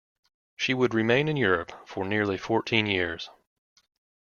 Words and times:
She 0.55 0.73
would 0.73 0.95
remain 0.95 1.27
in 1.27 1.37
Europe 1.37 1.71
for 1.87 2.03
nearly 2.05 2.35
fourteen 2.35 2.87
years. 2.87 3.29